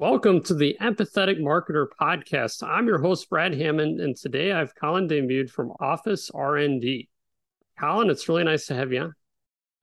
Welcome 0.00 0.42
to 0.44 0.54
the 0.54 0.78
Empathetic 0.80 1.40
Marketer 1.40 1.88
podcast. 2.00 2.66
I'm 2.66 2.86
your 2.86 3.02
host 3.02 3.28
Brad 3.28 3.52
Hammond, 3.52 4.00
and 4.00 4.16
today 4.16 4.50
I 4.50 4.58
have 4.58 4.74
Colin 4.74 5.06
Daymude 5.06 5.50
from 5.50 5.74
OfficeRnD. 5.78 7.06
Colin, 7.78 8.08
it's 8.08 8.26
really 8.26 8.44
nice 8.44 8.64
to 8.68 8.74
have 8.74 8.94
you 8.94 9.00
on. 9.00 9.14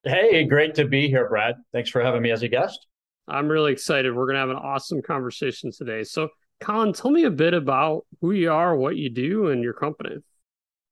Hey, 0.04 0.44
great 0.46 0.74
to 0.74 0.86
be 0.86 1.08
here, 1.08 1.30
Brad. 1.30 1.54
Thanks 1.72 1.92
for 1.92 2.02
having 2.02 2.24
me 2.24 2.32
as 2.32 2.42
a 2.42 2.48
guest. 2.48 2.88
I'm 3.28 3.48
really 3.48 3.72
excited. 3.72 4.16
We're 4.16 4.26
going 4.26 4.38
to 4.38 4.40
have 4.40 4.50
an 4.50 4.56
awesome 4.56 5.04
conversation 5.04 5.70
today. 5.72 6.04
So, 6.04 6.30
Colin, 6.62 6.94
tell 6.94 7.12
me 7.12 7.26
a 7.26 7.30
bit 7.30 7.54
about 7.54 8.08
who 8.20 8.32
you 8.32 8.52
are, 8.52 8.76
what 8.76 8.96
you 8.96 9.12
do, 9.12 9.50
and 9.50 9.62
your 9.62 9.74
company. 9.74 10.16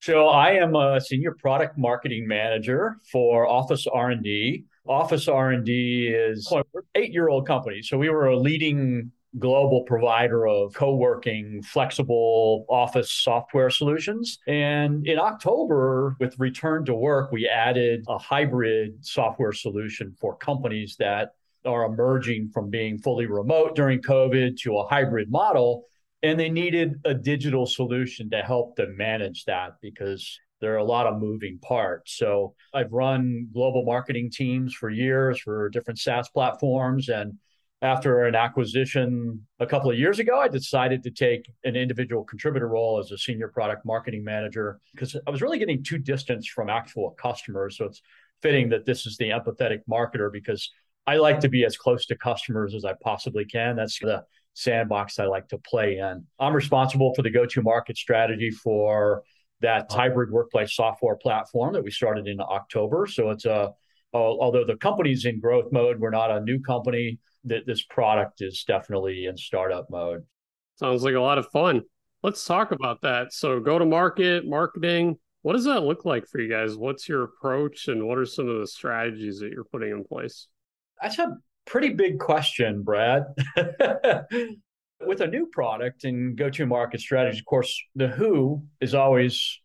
So, 0.02 0.28
I 0.28 0.52
am 0.52 0.76
a 0.76 1.02
senior 1.02 1.36
product 1.42 1.80
marketing 1.80 2.28
manager 2.28 2.98
for 3.12 3.48
Office 3.48 3.88
R&D. 3.92 4.66
OfficeRnD 4.88 6.14
is 6.14 6.48
an 6.52 6.62
eight-year-old 6.94 7.48
company. 7.48 7.82
So, 7.82 7.98
we 7.98 8.10
were 8.10 8.28
a 8.28 8.38
leading 8.38 9.12
global 9.40 9.84
provider 9.84 10.48
of 10.48 10.74
co-working 10.74 11.62
flexible 11.62 12.66
office 12.70 13.12
software 13.12 13.70
solutions 13.70 14.40
and 14.48 15.06
in 15.08 15.20
october 15.20 16.16
with 16.20 16.40
return 16.40 16.86
to 16.86 16.94
work 16.94 17.32
we 17.32 17.48
added 17.48 18.04
a 18.08 18.18
hybrid 18.18 18.94
software 19.06 19.52
solution 19.52 20.16
for 20.20 20.36
companies 20.38 20.96
that 20.98 21.36
are 21.66 21.86
emerging 21.86 22.50
from 22.54 22.70
being 22.70 22.98
fully 22.98 23.26
remote 23.26 23.76
during 23.76 24.00
covid 24.02 24.58
to 24.58 24.78
a 24.78 24.88
hybrid 24.88 25.30
model 25.30 25.86
and 26.24 26.40
they 26.40 26.50
needed 26.50 26.96
a 27.06 27.14
digital 27.14 27.66
solution 27.66 28.30
to 28.30 28.42
help 28.42 28.76
them 28.76 28.96
manage 28.98 29.46
that 29.46 29.74
because 29.82 30.40
there 30.62 30.74
are 30.74 30.78
a 30.78 30.84
lot 30.84 31.06
of 31.06 31.20
moving 31.20 31.60
parts. 31.60 32.18
So 32.18 32.56
I've 32.74 32.92
run 32.92 33.50
global 33.54 33.86
marketing 33.86 34.32
teams 34.32 34.74
for 34.74 34.90
years 34.90 35.40
for 35.40 35.70
different 35.70 36.00
SaaS 36.00 36.30
platforms 36.30 37.10
and 37.10 37.34
after 37.86 38.26
an 38.26 38.36
acquisition 38.36 39.46
a 39.60 39.66
couple 39.66 39.90
of 39.90 39.98
years 39.98 40.20
ago, 40.20 40.40
I 40.40 40.48
decided 40.48 41.04
to 41.04 41.12
take 41.12 41.50
an 41.64 41.76
individual 41.76 42.24
contributor 42.24 42.68
role 42.68 43.00
as 43.00 43.12
a 43.12 43.18
senior 43.18 43.48
product 43.48 43.86
marketing 43.86 44.24
manager 44.24 44.80
because 44.94 45.16
I 45.28 45.32
was 45.32 45.42
really 45.42 45.60
getting 45.60 45.84
too 45.84 45.98
distant 45.98 46.46
from 46.46 46.70
actual 46.70 47.12
customers. 47.12 47.78
So 47.78 47.86
it's 47.86 48.02
fitting 48.42 48.70
that 48.70 48.86
this 48.86 49.06
is 49.06 49.18
the 49.18 49.30
empathetic 49.30 49.80
marketer 49.90 50.32
because 50.32 50.70
I 51.08 51.18
like 51.18 51.40
to 51.42 51.50
be 51.50 51.64
as 51.64 51.78
close 51.78 52.06
to 52.08 52.18
customers 52.18 52.74
as 52.74 52.84
I 52.84 52.94
possibly 53.04 53.46
can. 53.46 53.76
That's 53.76 54.00
the 54.00 54.24
sandbox 54.54 55.20
I 55.20 55.26
like 55.26 55.48
to 55.50 55.58
play 55.60 55.98
in. 55.98 56.26
I'm 56.40 56.54
responsible 56.54 57.14
for 57.14 57.22
the 57.22 57.30
go 57.30 57.46
to 57.46 57.62
market 57.62 57.98
strategy 57.98 58.50
for 58.50 59.24
that 59.62 59.92
hybrid 59.92 60.32
workplace 60.32 60.76
software 60.76 61.16
platform 61.16 61.74
that 61.74 61.84
we 61.84 61.92
started 61.92 62.28
in 62.28 62.40
October. 62.42 63.08
So 63.08 63.30
it's 63.30 63.46
a, 63.46 63.74
although 64.16 64.66
the 64.66 64.78
company's 64.78 65.26
in 65.26 65.40
growth 65.40 65.72
mode, 65.72 66.00
we're 66.00 66.10
not 66.10 66.32
a 66.32 66.42
new 66.42 66.60
company 66.62 67.20
that 67.46 67.66
this 67.66 67.84
product 67.84 68.42
is 68.42 68.64
definitely 68.68 69.26
in 69.26 69.38
startup 69.38 69.88
mode. 69.90 70.24
Sounds 70.78 71.04
like 71.04 71.16
a 71.16 71.22
lot 71.22 71.38
of 71.38 71.48
fun. 71.52 71.82
Let's 72.24 72.46
talk 72.46 72.72
about 72.72 73.02
that. 73.02 73.34
So, 73.34 73.60
go 73.60 73.78
to 73.78 73.86
market, 73.86 74.48
marketing. 74.48 75.18
What 75.44 75.54
does 75.54 75.66
that 75.66 75.84
look 75.84 76.06
like 76.06 76.28
for 76.28 76.40
you 76.40 76.50
guys? 76.50 76.76
What's 76.76 77.08
your 77.08 77.24
approach 77.24 77.88
and 77.88 78.08
what 78.08 78.18
are 78.18 78.26
some 78.26 78.50
of 78.50 78.60
the 78.60 78.68
strategies 78.68 79.40
that 79.40 79.52
you're 79.52 79.64
putting 79.64 79.92
in 79.92 80.04
place? 80.04 80.48
That's 81.00 81.20
a 81.20 81.38
pretty 81.66 81.90
big 81.90 82.20
question, 82.20 82.82
Brad. 82.82 83.26
With 85.06 85.22
a 85.22 85.28
new 85.28 85.46
product 85.48 86.04
and 86.04 86.36
go 86.36 86.50
to 86.50 86.66
market 86.66 87.00
strategy, 87.00 87.38
of 87.38 87.46
course, 87.46 87.80
the 87.96 88.08
who 88.08 88.64
is 88.82 88.96
always 88.96 89.60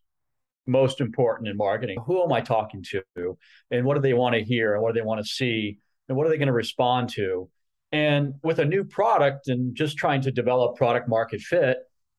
most 0.67 1.01
important 1.01 1.49
in 1.49 1.57
marketing. 1.57 1.97
Who 2.05 2.23
am 2.23 2.31
I 2.31 2.41
talking 2.41 2.83
to? 2.91 3.37
And 3.71 3.85
what 3.85 3.95
do 3.95 4.01
they 4.01 4.13
want 4.13 4.35
to 4.35 4.43
hear? 4.43 4.73
And 4.73 4.83
what 4.83 4.93
do 4.93 4.99
they 4.99 5.05
want 5.05 5.21
to 5.21 5.27
see? 5.27 5.79
And 6.07 6.17
what 6.17 6.27
are 6.27 6.29
they 6.29 6.37
going 6.37 6.47
to 6.47 6.53
respond 6.53 7.09
to? 7.13 7.49
And 7.91 8.35
with 8.43 8.59
a 8.59 8.65
new 8.65 8.83
product 8.83 9.47
and 9.47 9.75
just 9.75 9.97
trying 9.97 10.21
to 10.21 10.31
develop 10.31 10.77
product 10.77 11.09
market 11.09 11.41
fit, 11.41 11.77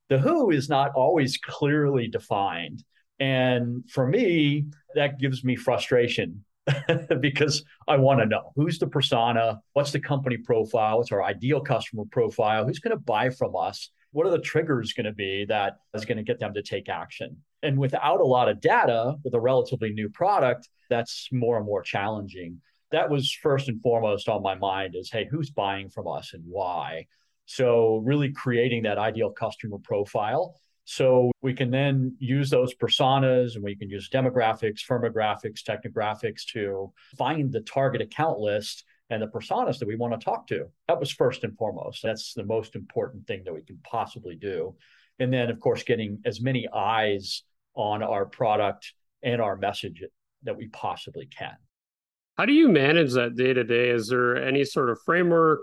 the 0.08 0.18
who 0.18 0.50
is 0.50 0.68
not 0.68 0.92
always 0.94 1.38
clearly 1.38 2.08
defined. 2.08 2.84
And 3.18 3.88
for 3.90 4.06
me, 4.06 4.66
that 4.94 5.18
gives 5.18 5.44
me 5.44 5.56
frustration 5.56 6.44
because 7.20 7.64
I 7.88 7.97
want 7.97 8.20
to 8.20 8.26
know 8.26 8.52
who's 8.54 8.78
the 8.78 8.86
persona, 8.86 9.60
what's 9.72 9.92
the 9.92 10.00
company 10.00 10.36
profile, 10.36 10.98
what's 10.98 11.12
our 11.12 11.22
ideal 11.22 11.60
customer 11.60 12.04
profile, 12.10 12.66
who's 12.66 12.78
going 12.78 12.97
to 12.97 13.02
buy 13.02 13.31
from 13.31 13.56
us, 13.56 13.91
what 14.12 14.26
are 14.26 14.31
the 14.31 14.38
triggers 14.38 14.92
going 14.92 15.06
to 15.06 15.12
be 15.12 15.47
that 15.47 15.78
is 15.94 16.04
going 16.04 16.19
to 16.19 16.25
get 16.25 16.38
them 16.38 16.54
to 16.54 16.62
take 16.62 16.88
action. 16.88 17.38
And 17.62 17.78
without 17.78 18.21
a 18.21 18.25
lot 18.25 18.49
of 18.49 18.61
data 18.61 19.17
with 19.25 19.34
a 19.34 19.41
relatively 19.41 19.93
new 19.93 20.09
product, 20.09 20.69
that's 20.91 21.28
more 21.33 21.56
and 21.56 21.67
more 21.67 21.83
challenging. 21.83 22.61
That 22.91 23.09
was 23.09 23.33
first 23.33 23.69
and 23.69 23.81
foremost 23.81 24.28
on 24.28 24.43
my 24.43 24.55
mind 24.55 24.95
is 24.95 25.11
hey 25.11 25.27
who's 25.31 25.50
buying 25.50 25.89
from 25.89 26.06
us 26.06 26.34
and 26.34 26.43
why? 26.47 27.06
So 27.47 28.03
really 28.05 28.31
creating 28.33 28.83
that 28.83 28.99
ideal 28.99 29.31
customer 29.31 29.78
profile. 29.78 30.55
So 30.84 31.31
we 31.43 31.55
can 31.55 31.71
then 31.71 32.17
use 32.19 32.50
those 32.50 32.75
personas 32.75 33.55
and 33.55 33.62
we 33.62 33.77
can 33.77 33.89
use 33.89 34.11
demographics 34.11 34.81
firmographics 34.87 35.62
technographics 35.62 36.44
to 36.53 36.93
find 37.17 37.53
the 37.53 37.61
target 37.61 38.03
account 38.03 38.41
list 38.41 38.84
and 39.09 39.23
the 39.23 39.29
personas 39.29 39.79
that 39.79 39.89
we 39.89 39.97
want 39.97 40.19
to 40.19 40.25
talk 40.25 40.47
to. 40.49 40.67
That 40.89 40.99
was 40.99 41.11
first 41.11 41.44
and 41.44 41.56
foremost. 41.56 42.03
That's 42.03 42.34
the 42.34 42.44
most 42.44 42.75
important 42.75 43.27
thing 43.27 43.43
that 43.44 43.55
we 43.55 43.62
can 43.62 43.79
possibly 43.84 44.34
do. 44.34 44.75
And 45.19 45.33
then 45.33 45.50
of 45.50 45.61
course 45.61 45.83
getting 45.84 46.21
as 46.25 46.41
many 46.41 46.69
eyes 46.75 47.43
on 47.75 48.03
our 48.03 48.27
product 48.27 48.93
and 49.22 49.41
our 49.41 49.56
message 49.56 50.03
that 50.43 50.56
we 50.56 50.69
possibly 50.69 51.27
can 51.27 51.56
how 52.37 52.47
do 52.47 52.53
you 52.53 52.69
manage 52.69 53.12
that 53.12 53.37
day 53.37 53.53
to 53.53 53.65
day? 53.65 53.91
Is 53.91 54.09
there 54.09 54.37
any 54.37 54.65
sort 54.65 54.91
of 54.91 54.99
framework 55.05 55.60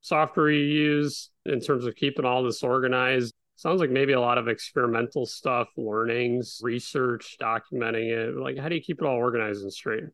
software 0.00 0.50
you 0.50 0.64
use 0.64 1.30
in 1.46 1.60
terms 1.60 1.84
of 1.84 1.94
keeping 1.96 2.24
all 2.24 2.42
this 2.42 2.62
organized? 2.62 3.34
Sounds 3.56 3.80
like 3.80 3.90
maybe 3.90 4.12
a 4.12 4.20
lot 4.20 4.38
of 4.38 4.48
experimental 4.48 5.26
stuff, 5.26 5.68
learnings, 5.76 6.60
research, 6.62 7.36
documenting 7.40 8.10
it. 8.10 8.36
Like, 8.36 8.58
how 8.58 8.68
do 8.68 8.74
you 8.74 8.80
keep 8.80 9.00
it 9.00 9.06
all 9.06 9.16
organized 9.16 9.62
and 9.62 9.72
straight? 9.72 10.04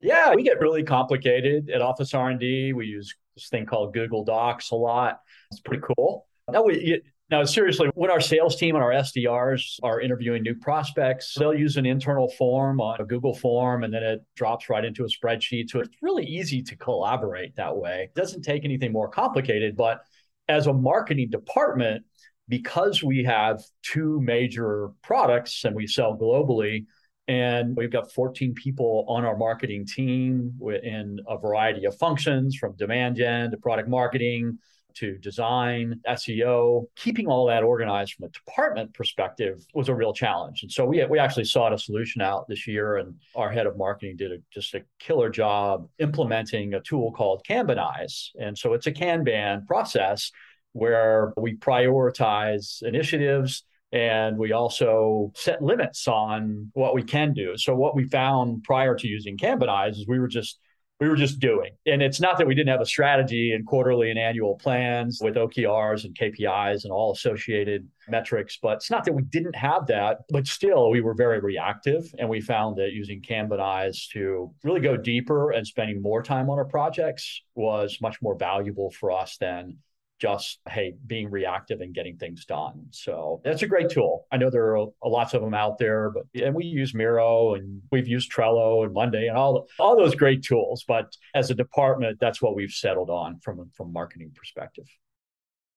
Yeah, 0.00 0.34
we 0.34 0.42
get 0.42 0.60
really 0.60 0.82
complicated 0.82 1.70
at 1.70 1.80
OfficeRnD. 1.80 2.74
We 2.74 2.86
use 2.86 3.14
this 3.34 3.48
thing 3.48 3.66
called 3.66 3.94
Google 3.94 4.24
Docs 4.24 4.70
a 4.70 4.76
lot. 4.76 5.20
It's 5.50 5.60
pretty 5.60 5.82
cool. 5.96 6.26
Now 6.50 6.62
we 6.62 7.02
now, 7.30 7.42
seriously, 7.44 7.88
when 7.94 8.10
our 8.10 8.20
sales 8.20 8.56
team 8.56 8.74
and 8.74 8.84
our 8.84 8.90
SDRs 8.90 9.78
are 9.82 10.00
interviewing 10.00 10.42
new 10.42 10.54
prospects, 10.54 11.34
they'll 11.38 11.54
use 11.54 11.78
an 11.78 11.86
internal 11.86 12.28
form 12.36 12.82
on 12.82 13.00
a 13.00 13.04
Google 13.04 13.34
form 13.34 13.82
and 13.82 13.94
then 13.94 14.02
it 14.02 14.22
drops 14.36 14.68
right 14.68 14.84
into 14.84 15.04
a 15.04 15.08
spreadsheet. 15.08 15.70
So 15.70 15.80
it's 15.80 15.96
really 16.02 16.26
easy 16.26 16.62
to 16.62 16.76
collaborate 16.76 17.56
that 17.56 17.74
way. 17.74 18.10
It 18.10 18.14
doesn't 18.14 18.42
take 18.42 18.64
anything 18.64 18.92
more 18.92 19.08
complicated. 19.08 19.74
But 19.74 20.02
as 20.48 20.66
a 20.66 20.74
marketing 20.74 21.30
department, 21.30 22.04
because 22.46 23.02
we 23.02 23.24
have 23.24 23.62
two 23.82 24.20
major 24.20 24.90
products 25.02 25.64
and 25.64 25.74
we 25.74 25.86
sell 25.86 26.18
globally, 26.18 26.84
and 27.26 27.74
we've 27.74 27.90
got 27.90 28.12
14 28.12 28.52
people 28.52 29.06
on 29.08 29.24
our 29.24 29.34
marketing 29.34 29.86
team 29.86 30.52
in 30.82 31.20
a 31.26 31.38
variety 31.38 31.86
of 31.86 31.96
functions 31.96 32.54
from 32.54 32.76
demand 32.76 33.16
gen 33.16 33.50
to 33.50 33.56
product 33.56 33.88
marketing 33.88 34.58
to 34.94 35.18
design, 35.18 36.00
SEO, 36.08 36.86
keeping 36.96 37.26
all 37.26 37.46
that 37.46 37.62
organized 37.62 38.14
from 38.14 38.26
a 38.26 38.28
department 38.30 38.94
perspective 38.94 39.64
was 39.74 39.88
a 39.88 39.94
real 39.94 40.12
challenge. 40.12 40.62
And 40.62 40.70
so 40.70 40.84
we, 40.84 41.04
we 41.06 41.18
actually 41.18 41.44
sought 41.44 41.72
a 41.72 41.78
solution 41.78 42.22
out 42.22 42.48
this 42.48 42.66
year, 42.66 42.96
and 42.96 43.14
our 43.34 43.50
head 43.50 43.66
of 43.66 43.76
marketing 43.76 44.16
did 44.16 44.32
a, 44.32 44.36
just 44.52 44.74
a 44.74 44.84
killer 44.98 45.30
job 45.30 45.88
implementing 45.98 46.74
a 46.74 46.80
tool 46.80 47.12
called 47.12 47.44
Kanbanize. 47.48 48.30
And 48.40 48.56
so 48.56 48.72
it's 48.72 48.86
a 48.86 48.92
Kanban 48.92 49.66
process 49.66 50.30
where 50.72 51.32
we 51.36 51.56
prioritize 51.56 52.82
initiatives 52.82 53.64
and 53.92 54.36
we 54.36 54.52
also 54.52 55.30
set 55.36 55.62
limits 55.62 56.08
on 56.08 56.70
what 56.74 56.94
we 56.96 57.02
can 57.04 57.32
do. 57.32 57.56
So 57.56 57.76
what 57.76 57.94
we 57.94 58.08
found 58.08 58.64
prior 58.64 58.96
to 58.96 59.06
using 59.06 59.38
Kanbanize 59.38 59.90
is 59.90 60.06
we 60.08 60.18
were 60.18 60.26
just 60.26 60.58
we 61.00 61.08
were 61.08 61.16
just 61.16 61.40
doing. 61.40 61.72
And 61.86 62.02
it's 62.02 62.20
not 62.20 62.38
that 62.38 62.46
we 62.46 62.54
didn't 62.54 62.70
have 62.70 62.80
a 62.80 62.86
strategy 62.86 63.52
and 63.52 63.66
quarterly 63.66 64.10
and 64.10 64.18
annual 64.18 64.56
plans 64.56 65.18
with 65.22 65.34
OKRs 65.34 66.04
and 66.04 66.16
KPIs 66.16 66.84
and 66.84 66.92
all 66.92 67.12
associated 67.12 67.88
metrics, 68.08 68.58
but 68.62 68.74
it's 68.74 68.90
not 68.90 69.04
that 69.04 69.12
we 69.12 69.22
didn't 69.22 69.56
have 69.56 69.86
that, 69.88 70.18
but 70.30 70.46
still 70.46 70.90
we 70.90 71.00
were 71.00 71.14
very 71.14 71.40
reactive. 71.40 72.04
And 72.18 72.28
we 72.28 72.40
found 72.40 72.76
that 72.76 72.92
using 72.92 73.20
Kanbanize 73.20 74.08
to 74.12 74.54
really 74.62 74.80
go 74.80 74.96
deeper 74.96 75.50
and 75.50 75.66
spending 75.66 76.00
more 76.00 76.22
time 76.22 76.48
on 76.48 76.58
our 76.58 76.64
projects 76.64 77.42
was 77.56 77.98
much 78.00 78.22
more 78.22 78.36
valuable 78.36 78.90
for 78.90 79.10
us 79.10 79.36
than 79.38 79.78
just 80.24 80.58
hey 80.70 80.94
being 81.06 81.30
reactive 81.30 81.82
and 81.82 81.94
getting 81.94 82.16
things 82.16 82.46
done 82.46 82.86
so 82.90 83.42
that's 83.44 83.60
a 83.60 83.66
great 83.66 83.90
tool 83.90 84.26
i 84.32 84.38
know 84.38 84.48
there 84.48 84.74
are 84.74 84.86
lots 85.04 85.34
of 85.34 85.42
them 85.42 85.52
out 85.52 85.76
there 85.76 86.10
but 86.10 86.22
and 86.42 86.54
we 86.54 86.64
use 86.64 86.94
miro 86.94 87.54
and 87.54 87.82
we've 87.92 88.08
used 88.08 88.32
trello 88.32 88.84
and 88.84 88.94
monday 88.94 89.26
and 89.26 89.36
all 89.36 89.66
all 89.78 89.98
those 89.98 90.14
great 90.14 90.42
tools 90.42 90.82
but 90.88 91.14
as 91.34 91.50
a 91.50 91.54
department 91.54 92.18
that's 92.20 92.40
what 92.40 92.56
we've 92.56 92.70
settled 92.70 93.10
on 93.10 93.38
from 93.40 93.70
from 93.74 93.92
marketing 93.92 94.32
perspective 94.34 94.86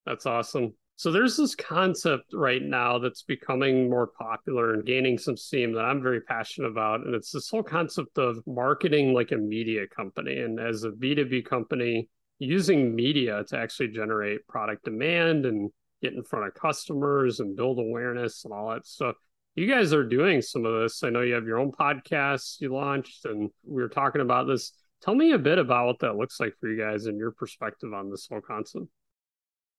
that's 0.05 0.25
awesome 0.25 0.73
so 0.95 1.11
there's 1.11 1.37
this 1.37 1.53
concept 1.53 2.33
right 2.33 2.61
now 2.61 2.97
that's 2.97 3.21
becoming 3.21 3.87
more 3.87 4.07
popular 4.07 4.73
and 4.73 4.83
gaining 4.83 5.19
some 5.19 5.37
steam 5.37 5.73
that 5.73 5.85
I'm 5.85 6.01
very 6.01 6.21
passionate 6.21 6.69
about. 6.69 7.01
And 7.01 7.13
it's 7.13 7.31
this 7.31 7.49
whole 7.49 7.61
concept 7.61 8.17
of 8.17 8.41
marketing 8.47 9.13
like 9.13 9.31
a 9.31 9.37
media 9.37 9.85
company. 9.85 10.39
And 10.39 10.59
as 10.59 10.85
a 10.85 10.89
B2B 10.89 11.45
company, 11.45 12.09
using 12.39 12.95
media 12.95 13.43
to 13.47 13.57
actually 13.57 13.89
generate 13.89 14.47
product 14.47 14.85
demand 14.85 15.45
and 15.45 15.71
get 16.01 16.13
in 16.13 16.23
front 16.23 16.47
of 16.47 16.53
customers 16.53 17.39
and 17.39 17.55
build 17.55 17.79
awareness 17.79 18.45
and 18.45 18.53
all 18.53 18.69
that 18.69 18.85
stuff. 18.85 19.15
You 19.55 19.67
guys 19.67 19.91
are 19.91 20.03
doing 20.03 20.41
some 20.43 20.65
of 20.65 20.81
this. 20.81 21.03
I 21.03 21.09
know 21.09 21.21
you 21.21 21.33
have 21.33 21.47
your 21.47 21.57
own 21.57 21.71
podcast 21.71 22.61
you 22.61 22.71
launched, 22.71 23.25
and 23.25 23.49
we 23.65 23.81
were 23.81 23.89
talking 23.89 24.21
about 24.21 24.45
this. 24.45 24.71
Tell 25.01 25.15
me 25.15 25.31
a 25.31 25.39
bit 25.39 25.57
about 25.57 25.87
what 25.87 25.99
that 25.99 26.15
looks 26.15 26.39
like 26.39 26.53
for 26.59 26.69
you 26.69 26.79
guys 26.79 27.07
and 27.07 27.17
your 27.17 27.31
perspective 27.31 27.91
on 27.93 28.11
this 28.11 28.27
whole 28.29 28.41
concept. 28.41 28.85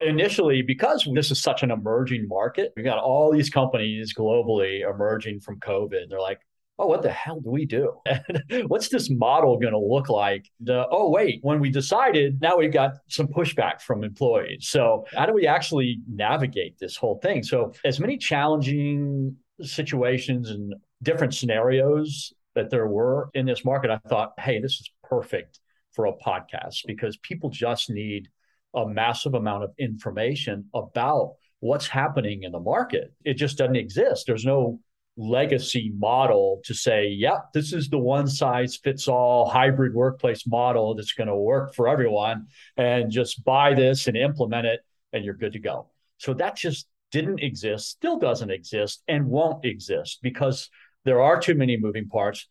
Initially, 0.00 0.62
because 0.62 1.08
this 1.12 1.30
is 1.30 1.40
such 1.40 1.62
an 1.62 1.70
emerging 1.70 2.26
market, 2.28 2.72
we 2.76 2.82
got 2.82 2.98
all 2.98 3.32
these 3.32 3.50
companies 3.50 4.14
globally 4.14 4.88
emerging 4.88 5.40
from 5.40 5.58
COVID. 5.60 6.08
They're 6.08 6.20
like, 6.20 6.40
oh, 6.78 6.86
what 6.86 7.02
the 7.02 7.10
hell 7.10 7.40
do 7.40 7.50
we 7.50 7.66
do? 7.66 7.92
What's 8.66 8.88
this 8.88 9.10
model 9.10 9.58
going 9.58 9.72
to 9.72 9.78
look 9.78 10.08
like? 10.08 10.48
Oh, 10.68 11.10
wait, 11.10 11.40
when 11.42 11.60
we 11.60 11.70
decided, 11.70 12.40
now 12.40 12.56
we've 12.56 12.72
got 12.72 12.92
some 13.08 13.26
pushback 13.26 13.80
from 13.80 14.04
employees. 14.04 14.68
So, 14.68 15.04
how 15.12 15.26
do 15.26 15.32
we 15.32 15.46
actually 15.46 15.98
navigate 16.08 16.78
this 16.78 16.96
whole 16.96 17.18
thing? 17.18 17.42
So, 17.42 17.72
as 17.84 17.98
many 17.98 18.16
challenging 18.16 19.36
situations 19.60 20.50
and 20.50 20.74
different 21.02 21.34
scenarios 21.34 22.32
that 22.54 22.70
there 22.70 22.86
were 22.86 23.30
in 23.34 23.46
this 23.46 23.64
market, 23.64 23.90
I 23.90 23.98
thought, 24.08 24.32
hey, 24.38 24.60
this 24.60 24.74
is 24.74 24.90
perfect 25.02 25.60
for 25.92 26.06
a 26.06 26.12
podcast 26.12 26.82
because 26.86 27.16
people 27.18 27.50
just 27.50 27.90
need 27.90 28.28
a 28.74 28.86
massive 28.86 29.34
amount 29.34 29.64
of 29.64 29.72
information 29.78 30.66
about 30.74 31.34
what's 31.60 31.88
happening 31.88 32.44
in 32.44 32.52
the 32.52 32.60
market. 32.60 33.12
It 33.24 33.34
just 33.34 33.58
doesn't 33.58 33.76
exist. 33.76 34.24
There's 34.26 34.44
no 34.44 34.80
legacy 35.18 35.92
model 35.98 36.60
to 36.64 36.74
say, 36.74 37.08
yep, 37.08 37.52
this 37.52 37.72
is 37.72 37.88
the 37.88 37.98
one 37.98 38.28
size 38.28 38.76
fits 38.76 39.08
all 39.08 39.48
hybrid 39.48 39.92
workplace 39.92 40.46
model 40.46 40.94
that's 40.94 41.12
going 41.12 41.28
to 41.28 41.36
work 41.36 41.74
for 41.74 41.88
everyone, 41.88 42.46
and 42.76 43.10
just 43.10 43.44
buy 43.44 43.74
this 43.74 44.06
and 44.06 44.16
implement 44.16 44.66
it, 44.66 44.80
and 45.12 45.24
you're 45.24 45.34
good 45.34 45.52
to 45.52 45.58
go. 45.58 45.88
So 46.18 46.34
that 46.34 46.56
just 46.56 46.86
didn't 47.10 47.42
exist, 47.42 47.90
still 47.90 48.18
doesn't 48.18 48.50
exist, 48.50 49.02
and 49.08 49.26
won't 49.26 49.64
exist 49.64 50.20
because 50.22 50.70
there 51.04 51.20
are 51.20 51.40
too 51.40 51.54
many 51.54 51.76
moving 51.76 52.08
parts. 52.08 52.46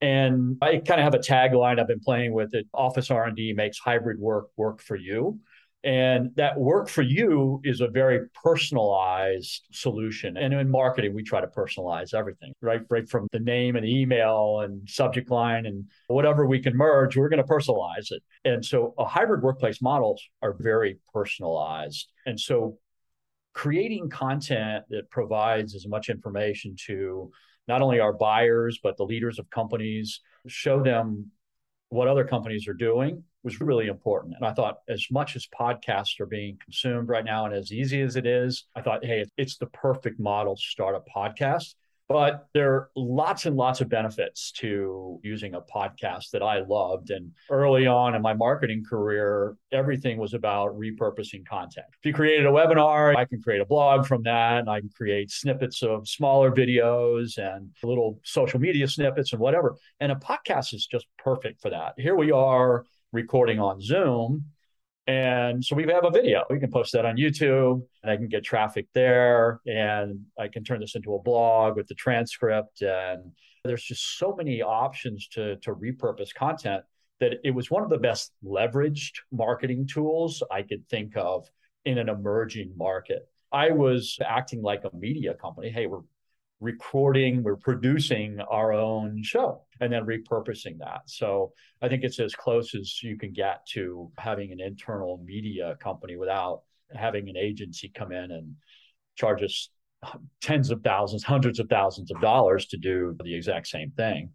And 0.00 0.56
I 0.62 0.76
kind 0.76 1.00
of 1.00 1.04
have 1.04 1.14
a 1.14 1.18
tagline 1.18 1.80
I've 1.80 1.88
been 1.88 2.00
playing 2.00 2.32
with 2.32 2.54
it 2.54 2.66
OfficeRnD 2.74 3.56
makes 3.56 3.78
hybrid 3.78 4.18
work 4.18 4.48
work 4.56 4.80
for 4.80 4.96
you. 4.96 5.40
And 5.88 6.32
that 6.36 6.60
work 6.60 6.90
for 6.90 7.00
you 7.00 7.62
is 7.64 7.80
a 7.80 7.88
very 7.88 8.28
personalized 8.44 9.66
solution. 9.72 10.36
And 10.36 10.52
in 10.52 10.68
marketing, 10.68 11.14
we 11.14 11.22
try 11.22 11.40
to 11.40 11.46
personalize 11.46 12.12
everything, 12.12 12.52
right? 12.60 12.82
Right 12.90 13.08
from 13.08 13.26
the 13.32 13.40
name 13.40 13.74
and 13.74 13.86
email 13.86 14.60
and 14.60 14.86
subject 14.86 15.30
line 15.30 15.64
and 15.64 15.86
whatever 16.08 16.44
we 16.44 16.60
can 16.60 16.76
merge, 16.76 17.16
we're 17.16 17.30
going 17.30 17.42
to 17.42 17.50
personalize 17.50 18.12
it. 18.12 18.22
And 18.44 18.62
so 18.62 18.92
a 18.98 19.06
hybrid 19.06 19.40
workplace 19.40 19.80
models 19.80 20.22
are 20.42 20.54
very 20.60 20.98
personalized. 21.10 22.12
And 22.26 22.38
so 22.38 22.76
creating 23.54 24.10
content 24.10 24.84
that 24.90 25.08
provides 25.08 25.74
as 25.74 25.88
much 25.88 26.10
information 26.10 26.76
to 26.88 27.30
not 27.66 27.80
only 27.80 27.98
our 27.98 28.12
buyers, 28.12 28.78
but 28.82 28.98
the 28.98 29.04
leaders 29.04 29.38
of 29.38 29.48
companies, 29.48 30.20
show 30.48 30.82
them 30.82 31.30
what 31.90 32.08
other 32.08 32.24
companies 32.24 32.68
are 32.68 32.74
doing 32.74 33.24
was 33.42 33.60
really 33.60 33.86
important. 33.86 34.34
And 34.36 34.44
I 34.44 34.52
thought, 34.52 34.78
as 34.88 35.06
much 35.10 35.36
as 35.36 35.46
podcasts 35.46 36.20
are 36.20 36.26
being 36.26 36.58
consumed 36.62 37.08
right 37.08 37.24
now, 37.24 37.46
and 37.46 37.54
as 37.54 37.72
easy 37.72 38.00
as 38.02 38.16
it 38.16 38.26
is, 38.26 38.64
I 38.74 38.82
thought, 38.82 39.04
hey, 39.04 39.24
it's 39.36 39.56
the 39.56 39.66
perfect 39.66 40.20
model 40.20 40.56
to 40.56 40.62
start 40.62 40.94
a 40.94 41.18
podcast. 41.18 41.74
But 42.08 42.46
there 42.54 42.72
are 42.72 42.90
lots 42.96 43.44
and 43.44 43.54
lots 43.54 43.82
of 43.82 43.90
benefits 43.90 44.50
to 44.52 45.20
using 45.22 45.54
a 45.54 45.60
podcast 45.60 46.30
that 46.30 46.42
I 46.42 46.60
loved. 46.60 47.10
And 47.10 47.32
early 47.50 47.86
on 47.86 48.14
in 48.14 48.22
my 48.22 48.32
marketing 48.32 48.82
career, 48.88 49.56
everything 49.72 50.16
was 50.16 50.32
about 50.32 50.78
repurposing 50.78 51.46
content. 51.46 51.86
If 52.00 52.06
you 52.06 52.14
created 52.14 52.46
a 52.46 52.50
webinar, 52.50 53.14
I 53.14 53.26
can 53.26 53.42
create 53.42 53.60
a 53.60 53.66
blog 53.66 54.06
from 54.06 54.22
that, 54.22 54.60
and 54.60 54.70
I 54.70 54.80
can 54.80 54.88
create 54.88 55.30
snippets 55.30 55.82
of 55.82 56.08
smaller 56.08 56.50
videos 56.50 57.36
and 57.36 57.70
little 57.82 58.18
social 58.24 58.58
media 58.58 58.88
snippets 58.88 59.32
and 59.32 59.40
whatever. 59.40 59.76
And 60.00 60.10
a 60.10 60.16
podcast 60.16 60.72
is 60.72 60.86
just 60.86 61.06
perfect 61.18 61.60
for 61.60 61.68
that. 61.70 61.92
Here 61.98 62.16
we 62.16 62.32
are 62.32 62.86
recording 63.12 63.58
on 63.60 63.82
Zoom 63.82 64.46
and 65.08 65.64
so 65.64 65.74
we 65.74 65.84
have 65.90 66.04
a 66.04 66.10
video. 66.10 66.44
We 66.50 66.60
can 66.60 66.70
post 66.70 66.92
that 66.92 67.06
on 67.06 67.16
YouTube 67.16 67.82
and 68.02 68.12
I 68.12 68.16
can 68.16 68.28
get 68.28 68.44
traffic 68.44 68.88
there 68.92 69.58
and 69.66 70.20
I 70.38 70.48
can 70.48 70.62
turn 70.62 70.80
this 70.80 70.94
into 70.96 71.14
a 71.14 71.22
blog 71.22 71.76
with 71.76 71.88
the 71.88 71.94
transcript. 71.94 72.82
And 72.82 73.32
there's 73.64 73.82
just 73.82 74.18
so 74.18 74.34
many 74.36 74.60
options 74.60 75.26
to, 75.28 75.56
to 75.56 75.74
repurpose 75.74 76.34
content 76.34 76.84
that 77.20 77.36
it 77.42 77.52
was 77.52 77.70
one 77.70 77.82
of 77.82 77.88
the 77.88 77.96
best 77.96 78.32
leveraged 78.44 79.14
marketing 79.32 79.86
tools 79.86 80.42
I 80.50 80.60
could 80.60 80.86
think 80.90 81.16
of 81.16 81.48
in 81.86 81.96
an 81.96 82.10
emerging 82.10 82.74
market. 82.76 83.26
I 83.50 83.70
was 83.70 84.18
acting 84.22 84.60
like 84.60 84.84
a 84.84 84.94
media 84.94 85.32
company. 85.32 85.70
Hey, 85.70 85.86
we're 85.86 86.00
recording, 86.60 87.42
we're 87.42 87.56
producing 87.56 88.40
our 88.50 88.72
own 88.72 89.22
show 89.22 89.62
and 89.80 89.92
then 89.92 90.04
repurposing 90.04 90.78
that. 90.78 91.02
So 91.06 91.52
I 91.80 91.88
think 91.88 92.02
it's 92.02 92.18
as 92.18 92.34
close 92.34 92.74
as 92.74 93.02
you 93.02 93.16
can 93.16 93.32
get 93.32 93.64
to 93.74 94.10
having 94.18 94.52
an 94.52 94.60
internal 94.60 95.22
media 95.24 95.76
company 95.80 96.16
without 96.16 96.62
having 96.94 97.28
an 97.28 97.36
agency 97.36 97.90
come 97.94 98.12
in 98.12 98.30
and 98.30 98.54
charge 99.14 99.42
us 99.42 99.70
tens 100.40 100.70
of 100.70 100.82
thousands, 100.82 101.22
hundreds 101.22 101.58
of 101.58 101.68
thousands 101.68 102.10
of 102.10 102.20
dollars 102.20 102.66
to 102.66 102.76
do 102.76 103.16
the 103.22 103.34
exact 103.34 103.66
same 103.66 103.90
thing. 103.92 104.30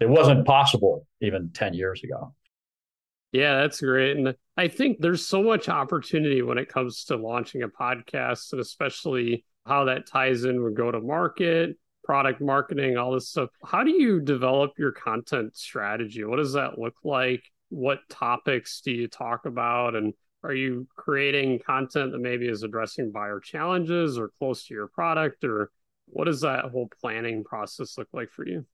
It 0.00 0.08
wasn't 0.08 0.46
possible 0.46 1.06
even 1.20 1.50
10 1.52 1.74
years 1.74 2.02
ago. 2.02 2.34
Yeah, 3.32 3.58
that's 3.58 3.80
great. 3.80 4.16
And 4.16 4.34
I 4.56 4.68
think 4.68 4.98
there's 4.98 5.26
so 5.26 5.42
much 5.42 5.68
opportunity 5.68 6.42
when 6.42 6.58
it 6.58 6.68
comes 6.68 7.04
to 7.06 7.16
launching 7.16 7.62
a 7.62 7.68
podcast 7.68 8.52
and 8.52 8.60
especially 8.60 9.44
how 9.70 9.84
that 9.84 10.04
ties 10.04 10.42
in 10.42 10.64
with 10.64 10.74
go 10.74 10.90
to 10.90 11.00
market, 11.00 11.76
product 12.02 12.40
marketing, 12.40 12.96
all 12.96 13.12
this 13.12 13.28
stuff. 13.28 13.50
How 13.64 13.84
do 13.84 13.92
you 13.92 14.20
develop 14.20 14.72
your 14.76 14.90
content 14.90 15.56
strategy? 15.56 16.24
What 16.24 16.38
does 16.38 16.54
that 16.54 16.76
look 16.76 16.96
like? 17.04 17.44
What 17.68 18.00
topics 18.08 18.80
do 18.80 18.90
you 18.90 19.06
talk 19.06 19.46
about? 19.46 19.94
And 19.94 20.12
are 20.42 20.52
you 20.52 20.88
creating 20.96 21.60
content 21.64 22.10
that 22.10 22.18
maybe 22.18 22.48
is 22.48 22.64
addressing 22.64 23.12
buyer 23.12 23.38
challenges 23.38 24.18
or 24.18 24.32
close 24.40 24.66
to 24.66 24.74
your 24.74 24.88
product? 24.88 25.44
Or 25.44 25.70
what 26.06 26.24
does 26.24 26.40
that 26.40 26.64
whole 26.64 26.90
planning 27.00 27.44
process 27.44 27.96
look 27.96 28.08
like 28.12 28.32
for 28.32 28.44
you? 28.44 28.66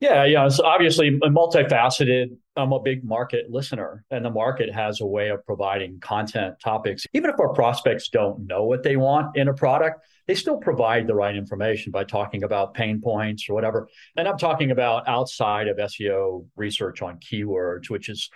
Yeah, 0.00 0.24
yeah. 0.24 0.44
It's 0.44 0.60
obviously 0.60 1.10
multifaceted. 1.10 2.36
I'm 2.56 2.72
a 2.72 2.80
big 2.80 3.04
market 3.04 3.50
listener, 3.50 4.04
and 4.10 4.24
the 4.24 4.30
market 4.30 4.72
has 4.72 5.00
a 5.00 5.06
way 5.06 5.30
of 5.30 5.44
providing 5.46 5.98
content 6.00 6.56
topics. 6.62 7.06
Even 7.14 7.30
if 7.30 7.40
our 7.40 7.52
prospects 7.54 8.08
don't 8.10 8.46
know 8.46 8.64
what 8.64 8.82
they 8.82 8.96
want 8.96 9.36
in 9.36 9.48
a 9.48 9.54
product, 9.54 10.04
they 10.26 10.34
still 10.34 10.58
provide 10.58 11.06
the 11.06 11.14
right 11.14 11.34
information 11.34 11.90
by 11.90 12.04
talking 12.04 12.42
about 12.42 12.74
pain 12.74 13.00
points 13.00 13.48
or 13.48 13.54
whatever. 13.54 13.88
And 14.16 14.28
I'm 14.28 14.36
talking 14.38 14.72
about 14.72 15.08
outside 15.08 15.68
of 15.68 15.78
SEO 15.78 16.46
research 16.56 17.00
on 17.00 17.18
keywords, 17.18 17.88
which 17.88 18.08
is, 18.08 18.30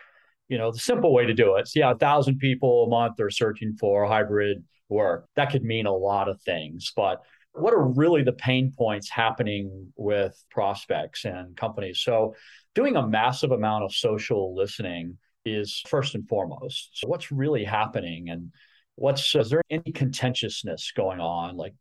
you 0.48 0.58
know, 0.58 0.72
the 0.72 0.78
simple 0.78 1.12
way 1.12 1.26
to 1.26 1.34
do 1.34 1.56
it. 1.56 1.68
So 1.68 1.80
yeah, 1.80 1.90
a 1.90 1.96
thousand 1.96 2.38
people 2.38 2.84
a 2.84 2.88
month 2.88 3.20
are 3.20 3.30
searching 3.30 3.74
for 3.74 4.06
hybrid 4.06 4.64
work. 4.88 5.26
That 5.36 5.50
could 5.50 5.64
mean 5.64 5.86
a 5.86 5.94
lot 5.94 6.28
of 6.28 6.40
things, 6.42 6.92
but 6.96 7.22
what 7.60 7.74
are 7.74 7.86
really 7.86 8.22
the 8.22 8.32
pain 8.32 8.72
points 8.76 9.10
happening 9.10 9.92
with 9.96 10.42
prospects 10.50 11.24
and 11.24 11.56
companies? 11.56 12.00
So, 12.00 12.34
doing 12.74 12.96
a 12.96 13.06
massive 13.06 13.52
amount 13.52 13.84
of 13.84 13.94
social 13.94 14.54
listening 14.54 15.18
is 15.44 15.82
first 15.86 16.14
and 16.14 16.28
foremost. 16.28 16.90
So, 16.94 17.08
what's 17.08 17.30
really 17.30 17.64
happening 17.64 18.30
and 18.30 18.52
what's 18.94 19.34
uh, 19.34 19.40
is 19.40 19.50
there 19.50 19.62
any 19.70 19.92
contentiousness 19.92 20.92
going 20.96 21.20
on? 21.20 21.56
Like 21.56 21.74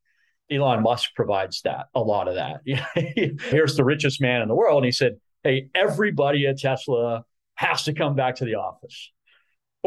Elon 0.51 0.83
Musk 0.83 1.11
provides 1.15 1.61
that 1.63 1.87
a 1.95 1.99
lot 1.99 2.27
of 2.27 2.35
that. 2.35 2.61
Here's 3.49 3.75
the 3.75 3.83
richest 3.83 4.21
man 4.21 4.41
in 4.41 4.47
the 4.47 4.55
world, 4.55 4.77
and 4.77 4.85
he 4.85 4.91
said, 4.91 5.17
"Hey, 5.43 5.69
everybody 5.75 6.47
at 6.47 6.59
Tesla 6.59 7.25
has 7.55 7.83
to 7.83 7.93
come 7.93 8.15
back 8.15 8.35
to 8.35 8.45
the 8.45 8.55
office." 8.55 9.11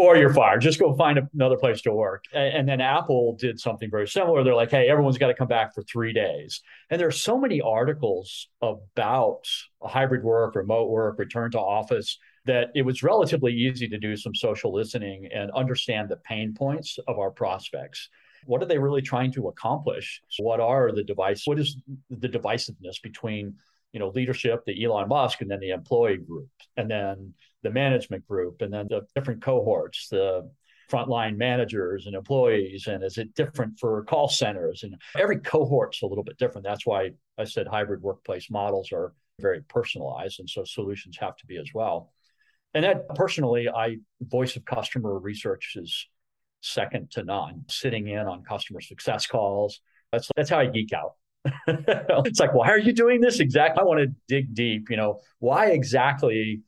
Or 0.00 0.16
you're 0.16 0.32
fired. 0.32 0.62
Just 0.62 0.80
go 0.80 0.94
find 0.94 1.20
another 1.34 1.56
place 1.56 1.82
to 1.82 1.92
work. 1.92 2.24
And 2.32 2.66
then 2.66 2.80
Apple 2.80 3.36
did 3.38 3.60
something 3.60 3.90
very 3.90 4.08
similar. 4.08 4.42
They're 4.42 4.54
like, 4.54 4.70
hey, 4.70 4.88
everyone's 4.88 5.18
got 5.18 5.26
to 5.28 5.34
come 5.34 5.48
back 5.48 5.74
for 5.74 5.82
three 5.82 6.14
days. 6.14 6.62
And 6.88 6.98
there 6.98 7.08
are 7.08 7.12
so 7.12 7.38
many 7.38 7.60
articles 7.60 8.48
about 8.62 9.42
hybrid 9.82 10.24
work, 10.24 10.54
remote 10.54 10.88
work, 10.88 11.18
return 11.18 11.50
to 11.50 11.60
office 11.60 12.18
that 12.46 12.68
it 12.74 12.82
was 12.82 13.02
relatively 13.02 13.52
easy 13.52 13.86
to 13.88 13.98
do 13.98 14.16
some 14.16 14.34
social 14.34 14.72
listening 14.72 15.28
and 15.34 15.50
understand 15.50 16.08
the 16.08 16.16
pain 16.16 16.54
points 16.54 16.98
of 17.06 17.18
our 17.18 17.30
prospects. 17.30 18.08
What 18.46 18.62
are 18.62 18.66
they 18.66 18.78
really 18.78 19.02
trying 19.02 19.32
to 19.32 19.48
accomplish? 19.48 20.22
What 20.38 20.60
are 20.60 20.92
the 20.92 21.04
device? 21.04 21.42
What 21.44 21.58
is 21.58 21.76
the 22.08 22.28
divisiveness 22.28 23.02
between 23.02 23.56
you 23.92 24.00
know 24.00 24.08
leadership, 24.14 24.64
the 24.66 24.84
Elon 24.84 25.08
Musk, 25.08 25.40
and 25.40 25.50
then 25.50 25.60
the 25.60 25.70
employee 25.70 26.18
group, 26.18 26.48
and 26.76 26.90
then 26.90 27.34
the 27.62 27.70
management 27.70 28.26
group 28.26 28.62
and 28.62 28.72
then 28.72 28.86
the 28.88 29.02
different 29.14 29.42
cohorts, 29.42 30.08
the 30.08 30.50
frontline 30.90 31.36
managers 31.36 32.06
and 32.06 32.16
employees 32.16 32.88
and 32.88 33.04
is 33.04 33.16
it 33.16 33.32
different 33.34 33.78
for 33.78 34.02
call 34.04 34.28
centers 34.28 34.82
and 34.82 34.96
every 35.16 35.38
cohort's 35.38 36.02
a 36.02 36.06
little 36.06 36.24
bit 36.24 36.36
different 36.36 36.64
that's 36.66 36.84
why 36.84 37.10
i 37.38 37.44
said 37.44 37.68
hybrid 37.68 38.02
workplace 38.02 38.50
models 38.50 38.90
are 38.92 39.12
very 39.38 39.60
personalized 39.62 40.40
and 40.40 40.50
so 40.50 40.64
solutions 40.64 41.16
have 41.16 41.36
to 41.36 41.46
be 41.46 41.56
as 41.58 41.68
well 41.72 42.12
And 42.74 42.84
that 42.84 43.08
personally, 43.14 43.68
I 43.68 43.98
voice 44.20 44.56
of 44.56 44.64
customer 44.64 45.18
research 45.18 45.74
is 45.76 46.06
second 46.60 47.10
to 47.12 47.24
none. 47.24 47.64
Sitting 47.68 48.08
in 48.08 48.26
on 48.26 48.44
customer 48.44 48.80
success 48.80 49.26
calls. 49.26 49.80
That's 50.12 50.28
that's 50.36 50.50
how 50.50 50.60
I 50.60 50.66
geek 50.66 50.92
out. 50.92 51.14
it's 51.66 52.40
like, 52.40 52.54
why 52.54 52.68
are 52.68 52.78
you 52.78 52.92
doing 52.92 53.20
this 53.20 53.40
exactly? 53.40 53.80
I 53.80 53.84
want 53.84 54.00
to 54.00 54.14
dig 54.28 54.54
deep. 54.54 54.90
You 54.90 54.96
know, 54.96 55.20
why 55.38 55.66
exactly 55.66 56.62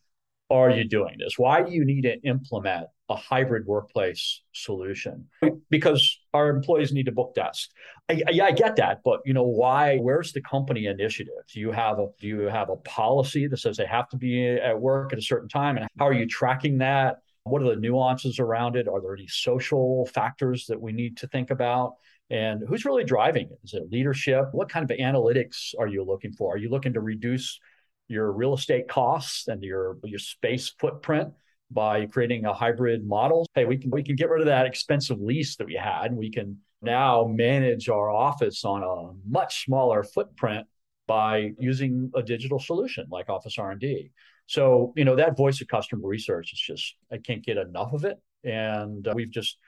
are 0.50 0.70
you 0.70 0.84
doing 0.84 1.16
this? 1.18 1.38
Why 1.38 1.62
do 1.62 1.72
you 1.72 1.84
need 1.84 2.02
to 2.02 2.20
implement 2.22 2.86
a 3.08 3.16
hybrid 3.16 3.66
workplace 3.66 4.42
solution? 4.52 5.26
Because 5.70 6.18
our 6.34 6.50
employees 6.50 6.92
need 6.92 7.06
to 7.06 7.12
book 7.12 7.34
desks. 7.34 7.68
I, 8.08 8.22
yeah, 8.30 8.44
I 8.44 8.52
get 8.52 8.76
that, 8.76 9.00
but 9.04 9.20
you 9.24 9.32
know, 9.32 9.44
why? 9.44 9.98
Where's 9.98 10.32
the 10.32 10.42
company 10.42 10.86
initiative? 10.86 11.32
Do 11.52 11.60
you 11.60 11.72
have 11.72 11.98
a 11.98 12.08
do 12.20 12.26
you 12.26 12.40
have 12.40 12.68
a 12.68 12.76
policy 12.76 13.46
that 13.46 13.56
says 13.56 13.76
they 13.76 13.86
have 13.86 14.08
to 14.10 14.16
be 14.16 14.46
at 14.48 14.78
work 14.78 15.12
at 15.12 15.18
a 15.18 15.22
certain 15.22 15.48
time, 15.48 15.76
and 15.76 15.86
how 15.98 16.08
are 16.08 16.12
you 16.12 16.26
tracking 16.26 16.78
that? 16.78 17.18
What 17.44 17.62
are 17.62 17.74
the 17.74 17.80
nuances 17.80 18.38
around 18.38 18.76
it? 18.76 18.86
Are 18.86 19.00
there 19.00 19.14
any 19.14 19.26
social 19.26 20.06
factors 20.06 20.66
that 20.66 20.80
we 20.80 20.92
need 20.92 21.16
to 21.18 21.26
think 21.28 21.50
about? 21.50 21.94
And 22.32 22.62
who's 22.66 22.86
really 22.86 23.04
driving 23.04 23.48
it? 23.50 23.58
Is 23.62 23.74
it 23.74 23.92
leadership? 23.92 24.46
What 24.52 24.70
kind 24.70 24.90
of 24.90 24.96
analytics 24.96 25.74
are 25.78 25.86
you 25.86 26.02
looking 26.02 26.32
for? 26.32 26.54
Are 26.54 26.58
you 26.58 26.70
looking 26.70 26.94
to 26.94 27.00
reduce 27.00 27.60
your 28.08 28.32
real 28.32 28.54
estate 28.54 28.88
costs 28.88 29.48
and 29.48 29.62
your 29.62 29.98
your 30.02 30.18
space 30.18 30.70
footprint 30.80 31.28
by 31.70 32.06
creating 32.06 32.46
a 32.46 32.54
hybrid 32.54 33.06
model? 33.06 33.46
Hey, 33.54 33.66
we 33.66 33.76
can 33.76 33.90
we 33.90 34.02
can 34.02 34.16
get 34.16 34.30
rid 34.30 34.40
of 34.40 34.46
that 34.46 34.64
expensive 34.64 35.20
lease 35.20 35.56
that 35.56 35.66
we 35.66 35.74
had, 35.74 36.06
and 36.06 36.16
we 36.16 36.30
can 36.30 36.58
now 36.80 37.26
manage 37.26 37.90
our 37.90 38.10
office 38.10 38.64
on 38.64 38.82
a 38.82 39.12
much 39.28 39.66
smaller 39.66 40.02
footprint 40.02 40.66
by 41.06 41.50
using 41.58 42.10
a 42.14 42.22
digital 42.22 42.58
solution 42.58 43.04
like 43.10 43.26
OfficeRnD. 43.26 44.10
So, 44.46 44.94
you 44.96 45.04
know, 45.04 45.16
that 45.16 45.36
voice 45.36 45.60
of 45.60 45.68
customer 45.68 46.08
research 46.08 46.54
is 46.54 46.58
just 46.58 46.96
I 47.12 47.18
can't 47.18 47.44
get 47.44 47.58
enough 47.58 47.92
of 47.92 48.06
it 48.06 48.18
and 48.44 49.06
uh, 49.06 49.12
we've 49.14 49.30
just 49.30 49.58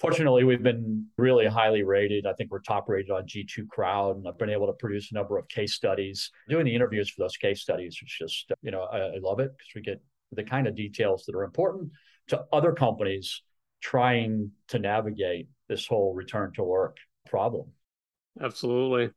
fortunately, 0.00 0.44
we've 0.44 0.62
been 0.62 1.06
really 1.18 1.46
highly 1.46 1.82
rated. 1.82 2.26
I 2.26 2.32
think 2.32 2.50
we're 2.50 2.60
top 2.60 2.88
rated 2.88 3.10
on 3.10 3.24
G2 3.24 3.68
Crowd, 3.68 4.16
and 4.16 4.26
I've 4.26 4.38
been 4.38 4.50
able 4.50 4.66
to 4.66 4.72
produce 4.72 5.12
a 5.12 5.14
number 5.14 5.38
of 5.38 5.46
case 5.48 5.74
studies. 5.74 6.30
Doing 6.48 6.64
the 6.64 6.74
interviews 6.74 7.10
for 7.10 7.22
those 7.22 7.36
case 7.36 7.60
studies 7.60 7.98
is 8.02 8.10
just, 8.10 8.50
you 8.62 8.70
know, 8.70 8.82
I, 8.84 8.98
I 8.98 9.18
love 9.22 9.40
it 9.40 9.52
because 9.56 9.72
we 9.74 9.82
get 9.82 10.02
the 10.32 10.42
kind 10.42 10.66
of 10.66 10.74
details 10.74 11.24
that 11.26 11.34
are 11.34 11.44
important 11.44 11.90
to 12.28 12.44
other 12.52 12.72
companies 12.72 13.42
trying 13.82 14.50
to 14.68 14.78
navigate 14.78 15.48
this 15.68 15.86
whole 15.86 16.14
return 16.14 16.52
to 16.54 16.62
work 16.62 16.96
problem. 17.26 17.68
Absolutely. 18.40 19.10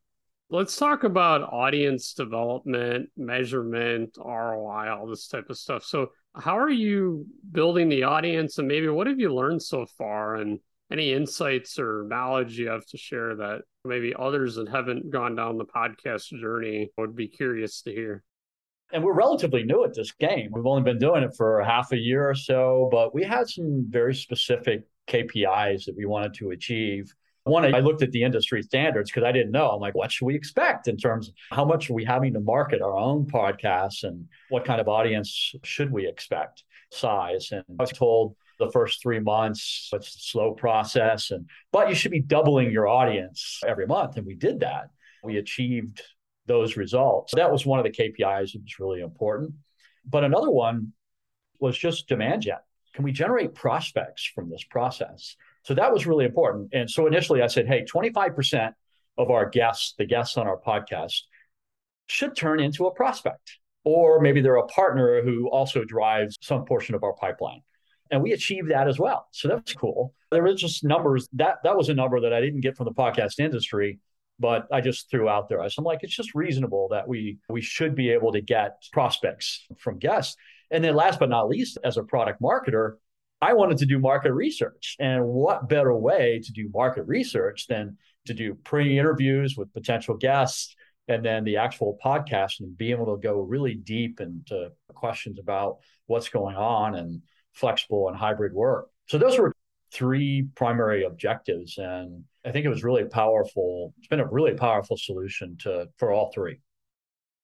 Let's 0.50 0.76
talk 0.76 1.04
about 1.04 1.52
audience 1.52 2.12
development, 2.12 3.08
measurement, 3.16 4.16
ROI, 4.18 4.90
all 4.90 5.06
this 5.06 5.28
type 5.28 5.48
of 5.48 5.56
stuff. 5.56 5.84
So, 5.84 6.10
how 6.36 6.58
are 6.58 6.70
you 6.70 7.26
building 7.52 7.88
the 7.88 8.02
audience, 8.02 8.58
and 8.58 8.66
maybe 8.66 8.88
what 8.88 9.06
have 9.06 9.20
you 9.20 9.32
learned 9.32 9.62
so 9.62 9.86
far? 9.96 10.34
And 10.36 10.58
any 10.92 11.12
insights 11.12 11.78
or 11.78 12.04
knowledge 12.08 12.58
you 12.58 12.68
have 12.68 12.86
to 12.86 12.96
share 12.96 13.36
that 13.36 13.62
maybe 13.84 14.14
others 14.18 14.56
that 14.56 14.68
haven't 14.68 15.10
gone 15.10 15.34
down 15.34 15.58
the 15.58 15.64
podcast 15.64 16.28
journey 16.40 16.90
would 16.96 17.16
be 17.16 17.28
curious 17.28 17.82
to 17.82 17.92
hear? 17.92 18.22
And 18.92 19.02
we're 19.02 19.14
relatively 19.14 19.64
new 19.64 19.84
at 19.84 19.94
this 19.94 20.12
game. 20.12 20.50
We've 20.52 20.66
only 20.66 20.82
been 20.82 20.98
doing 20.98 21.22
it 21.24 21.34
for 21.36 21.62
half 21.62 21.92
a 21.92 21.98
year 21.98 22.28
or 22.28 22.34
so, 22.34 22.88
but 22.92 23.14
we 23.14 23.24
had 23.24 23.48
some 23.48 23.86
very 23.88 24.14
specific 24.14 24.82
KPIs 25.08 25.86
that 25.86 25.96
we 25.96 26.06
wanted 26.06 26.34
to 26.34 26.50
achieve. 26.50 27.12
One, 27.44 27.74
I 27.74 27.80
looked 27.80 28.02
at 28.02 28.10
the 28.10 28.22
industry 28.22 28.62
standards 28.62 29.10
because 29.10 29.26
I 29.26 29.32
didn't 29.32 29.52
know. 29.52 29.68
I'm 29.68 29.80
like, 29.80 29.94
what 29.94 30.10
should 30.10 30.24
we 30.24 30.34
expect 30.34 30.88
in 30.88 30.96
terms 30.96 31.28
of 31.28 31.34
how 31.50 31.64
much 31.64 31.90
are 31.90 31.92
we 31.92 32.04
having 32.04 32.32
to 32.34 32.40
market 32.40 32.80
our 32.80 32.96
own 32.96 33.26
podcasts 33.26 34.02
and 34.04 34.26
what 34.48 34.64
kind 34.64 34.80
of 34.80 34.88
audience 34.88 35.54
should 35.62 35.90
we 35.90 36.06
expect, 36.06 36.64
size? 36.90 37.50
And 37.52 37.62
I 37.78 37.82
was 37.82 37.92
told 37.92 38.36
the 38.64 38.72
first 38.72 39.02
three 39.02 39.20
months. 39.20 39.90
It's 39.92 40.14
a 40.14 40.18
slow 40.20 40.52
process, 40.52 41.30
and 41.30 41.48
but 41.72 41.88
you 41.88 41.94
should 41.94 42.10
be 42.10 42.20
doubling 42.20 42.70
your 42.70 42.88
audience 42.88 43.60
every 43.66 43.86
month, 43.86 44.16
and 44.16 44.26
we 44.26 44.34
did 44.34 44.60
that. 44.60 44.90
We 45.22 45.38
achieved 45.38 46.02
those 46.46 46.76
results. 46.76 47.32
That 47.34 47.50
was 47.50 47.64
one 47.64 47.78
of 47.78 47.84
the 47.84 47.90
KPIs 47.90 48.52
that 48.52 48.62
was 48.62 48.78
really 48.78 49.00
important. 49.00 49.54
But 50.04 50.24
another 50.24 50.50
one 50.50 50.92
was 51.58 51.78
just 51.78 52.08
demand 52.08 52.42
gen. 52.42 52.58
Can 52.92 53.04
we 53.04 53.12
generate 53.12 53.54
prospects 53.54 54.30
from 54.34 54.50
this 54.50 54.62
process? 54.64 55.36
So 55.62 55.74
that 55.74 55.92
was 55.92 56.06
really 56.06 56.26
important. 56.26 56.68
And 56.72 56.88
so 56.90 57.06
initially 57.06 57.42
I 57.42 57.46
said, 57.46 57.66
hey, 57.66 57.84
25% 57.84 58.72
of 59.16 59.30
our 59.30 59.48
guests, 59.48 59.94
the 59.96 60.04
guests 60.04 60.36
on 60.36 60.46
our 60.46 60.60
podcast, 60.60 61.22
should 62.06 62.36
turn 62.36 62.60
into 62.60 62.86
a 62.86 62.94
prospect. 62.94 63.58
Or 63.84 64.20
maybe 64.20 64.40
they're 64.40 64.56
a 64.56 64.66
partner 64.66 65.22
who 65.22 65.48
also 65.48 65.84
drives 65.84 66.36
some 66.40 66.64
portion 66.64 66.94
of 66.94 67.02
our 67.02 67.14
pipeline 67.14 67.62
and 68.14 68.22
we 68.22 68.32
achieved 68.32 68.70
that 68.70 68.86
as 68.86 68.96
well. 68.96 69.26
So 69.32 69.48
that's 69.48 69.72
cool. 69.72 70.14
There 70.30 70.44
was 70.44 70.60
just 70.60 70.84
numbers 70.84 71.28
that 71.32 71.56
that 71.64 71.76
was 71.76 71.88
a 71.88 71.94
number 71.94 72.20
that 72.20 72.32
I 72.32 72.40
didn't 72.40 72.60
get 72.60 72.76
from 72.76 72.84
the 72.84 72.92
podcast 72.92 73.40
industry, 73.40 73.98
but 74.38 74.68
I 74.72 74.80
just 74.80 75.10
threw 75.10 75.28
out 75.28 75.48
there. 75.48 75.68
So 75.68 75.80
I'm 75.80 75.84
like, 75.84 75.98
it's 76.02 76.14
just 76.14 76.32
reasonable 76.32 76.86
that 76.92 77.08
we 77.08 77.38
we 77.48 77.60
should 77.60 77.96
be 77.96 78.10
able 78.10 78.30
to 78.30 78.40
get 78.40 78.76
prospects 78.92 79.66
from 79.78 79.98
guests. 79.98 80.36
And 80.70 80.84
then 80.84 80.94
last 80.94 81.18
but 81.18 81.28
not 81.28 81.48
least, 81.48 81.76
as 81.82 81.96
a 81.96 82.04
product 82.04 82.40
marketer, 82.40 82.98
I 83.40 83.54
wanted 83.54 83.78
to 83.78 83.86
do 83.86 83.98
market 83.98 84.32
research. 84.32 84.94
And 85.00 85.26
what 85.26 85.68
better 85.68 85.92
way 85.92 86.40
to 86.44 86.52
do 86.52 86.70
market 86.72 87.02
research 87.08 87.66
than 87.66 87.98
to 88.26 88.34
do 88.34 88.54
pre-interviews 88.54 89.56
with 89.56 89.72
potential 89.72 90.16
guests 90.16 90.76
and 91.08 91.24
then 91.24 91.42
the 91.42 91.56
actual 91.56 91.98
podcast 92.02 92.60
and 92.60 92.78
be 92.78 92.92
able 92.92 93.06
to 93.06 93.20
go 93.20 93.40
really 93.40 93.74
deep 93.74 94.20
into 94.20 94.70
questions 94.94 95.40
about 95.40 95.78
what's 96.06 96.28
going 96.28 96.54
on 96.54 96.94
and 96.94 97.20
flexible 97.54 98.08
and 98.08 98.16
hybrid 98.16 98.52
work. 98.52 98.88
So 99.06 99.18
those 99.18 99.38
were 99.38 99.54
three 99.92 100.48
primary 100.54 101.04
objectives. 101.04 101.78
And 101.78 102.24
I 102.44 102.50
think 102.50 102.66
it 102.66 102.68
was 102.68 102.84
really 102.84 103.04
powerful. 103.04 103.94
It's 103.98 104.08
been 104.08 104.20
a 104.20 104.26
really 104.26 104.54
powerful 104.54 104.96
solution 104.96 105.56
to 105.60 105.88
for 105.96 106.12
all 106.12 106.30
three. 106.32 106.60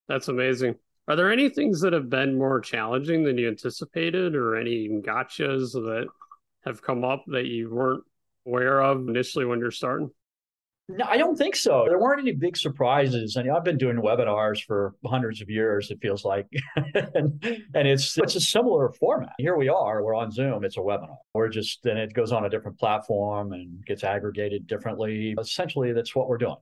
That's 0.09 0.29
amazing. 0.29 0.75
Are 1.09 1.17
there 1.17 1.33
any 1.33 1.49
things 1.49 1.81
that 1.81 1.93
have 1.93 2.11
been 2.11 2.37
more 2.37 2.61
challenging 2.61 3.25
than 3.25 3.39
you 3.39 3.49
anticipated 3.49 4.35
or 4.35 4.57
any 4.57 4.89
gotchas 4.89 5.73
that 5.73 6.07
have 6.65 6.83
come 6.83 7.05
up 7.05 7.25
that 7.29 7.47
you 7.47 7.71
weren't 7.71 8.05
aware 8.47 8.81
of 8.81 9.09
initially 9.09 9.45
when 9.45 9.61
you're 9.61 9.71
starting? 9.71 10.11
No, 10.97 11.05
I 11.09 11.17
don't 11.19 11.37
think 11.37 11.55
so. 11.55 11.85
There 11.87 11.99
weren't 11.99 12.21
any 12.21 12.33
big 12.33 12.57
surprises. 12.57 13.37
I 13.37 13.43
mean, 13.43 13.53
I've 13.53 13.65
been 13.65 13.79
doing 13.79 13.97
webinars 13.97 14.65
for 14.65 14.95
hundreds 15.05 15.41
of 15.41 15.49
years. 15.49 15.91
It 15.91 16.01
feels 16.03 16.25
like, 16.25 16.47
and, 17.15 17.45
and 17.75 17.89
it's 17.89 18.19
it's 18.19 18.35
a 18.35 18.41
similar 18.41 18.91
format. 18.91 19.35
Here 19.39 19.57
we 19.57 19.69
are. 19.69 20.03
We're 20.03 20.17
on 20.17 20.33
Zoom. 20.33 20.65
It's 20.65 20.77
a 20.77 20.81
webinar. 20.81 21.17
We're 21.33 21.49
just 21.49 21.87
and 21.87 21.99
it 21.99 22.13
goes 22.13 22.33
on 22.33 22.45
a 22.45 22.51
different 22.51 22.79
platform 22.79 23.53
and 23.53 23.85
gets 23.87 24.03
aggregated 24.03 24.67
differently. 24.67 25.37
Essentially, 25.39 25.93
that's 25.93 26.15
what 26.15 26.29
we're 26.29 26.39
doing. 26.39 26.57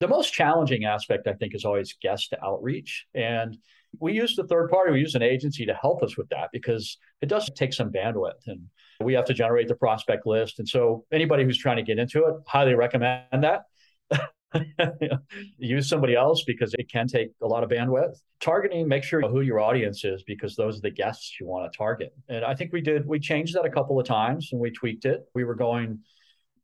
The 0.00 0.08
most 0.08 0.32
challenging 0.32 0.84
aspect, 0.84 1.26
I 1.26 1.32
think, 1.32 1.54
is 1.54 1.64
always 1.64 1.94
guest 2.02 2.34
outreach, 2.42 3.06
and 3.14 3.56
we 4.00 4.12
use 4.12 4.36
the 4.36 4.44
third 4.44 4.68
party. 4.68 4.92
We 4.92 5.00
use 5.00 5.14
an 5.14 5.22
agency 5.22 5.64
to 5.66 5.74
help 5.74 6.02
us 6.02 6.18
with 6.18 6.28
that 6.28 6.50
because 6.52 6.98
it 7.22 7.28
does 7.28 7.48
take 7.54 7.72
some 7.72 7.90
bandwidth 7.90 8.46
and 8.46 8.66
we 9.00 9.14
have 9.14 9.24
to 9.26 9.34
generate 9.34 9.68
the 9.68 9.74
prospect 9.74 10.26
list. 10.26 10.58
And 10.58 10.68
so 10.68 11.04
anybody 11.12 11.44
who's 11.44 11.58
trying 11.58 11.76
to 11.76 11.82
get 11.82 11.98
into 11.98 12.24
it, 12.26 12.34
highly 12.46 12.74
recommend 12.74 13.44
that. 13.44 13.62
use 15.58 15.88
somebody 15.88 16.14
else 16.14 16.44
because 16.44 16.74
it 16.78 16.90
can 16.90 17.06
take 17.06 17.30
a 17.42 17.46
lot 17.46 17.64
of 17.64 17.70
bandwidth. 17.70 18.16
Targeting, 18.40 18.88
make 18.88 19.04
sure 19.04 19.20
you 19.20 19.26
know 19.26 19.32
who 19.32 19.40
your 19.40 19.60
audience 19.60 20.04
is 20.04 20.22
because 20.24 20.56
those 20.56 20.78
are 20.78 20.82
the 20.82 20.90
guests 20.90 21.36
you 21.40 21.46
want 21.46 21.70
to 21.70 21.76
target. 21.76 22.14
And 22.28 22.44
I 22.44 22.54
think 22.54 22.72
we 22.72 22.80
did, 22.80 23.06
we 23.06 23.18
changed 23.18 23.54
that 23.54 23.64
a 23.64 23.70
couple 23.70 23.98
of 23.98 24.06
times 24.06 24.50
and 24.52 24.60
we 24.60 24.70
tweaked 24.70 25.04
it. 25.04 25.24
We 25.34 25.44
were 25.44 25.54
going 25.54 26.00